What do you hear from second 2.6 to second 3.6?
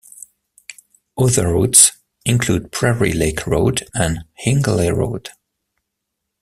Prairie Lake